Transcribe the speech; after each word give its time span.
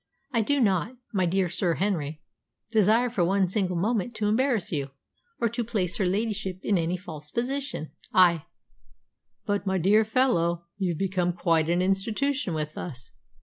I 0.31 0.41
do 0.41 0.59
not, 0.59 0.95
my 1.13 1.27
dear 1.27 1.47
Sir 1.47 1.75
Henry, 1.75 2.23
desire 2.71 3.07
for 3.07 3.23
one 3.23 3.47
single 3.47 3.75
moment 3.75 4.15
to 4.15 4.25
embarrass 4.27 4.71
you, 4.71 4.89
or 5.39 5.47
to 5.49 5.63
place 5.63 5.97
her 5.97 6.07
ladyship 6.07 6.59
in 6.63 6.79
any 6.79 6.97
false 6.97 7.29
position. 7.29 7.91
I" 8.11 8.45
"But, 9.45 9.67
my 9.67 9.77
dear 9.77 10.03
fellow, 10.03 10.65
you've 10.79 10.97
become 10.97 11.33
quite 11.33 11.69
an 11.69 11.83
institution 11.83 12.55
with 12.55 12.79
us!" 12.79 13.11